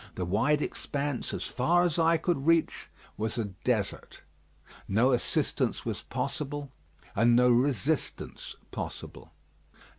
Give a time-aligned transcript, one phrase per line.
[0.15, 4.23] The wide expanse, as far as eye could reach, was a desert.
[4.87, 6.71] No assistance was possible,
[7.15, 9.31] and no resistance possible.